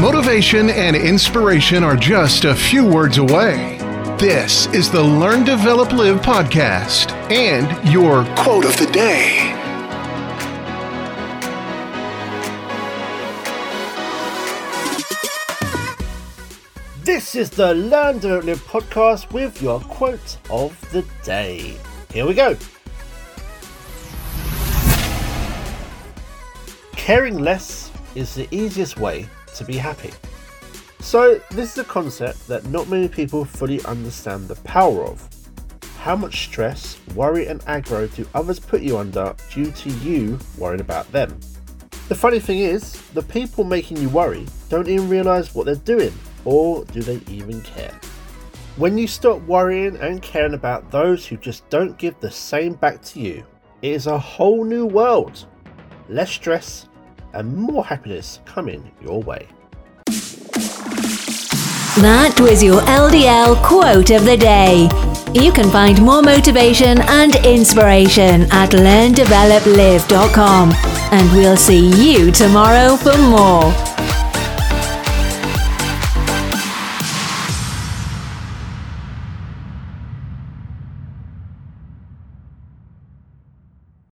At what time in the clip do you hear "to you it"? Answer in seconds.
53.02-53.92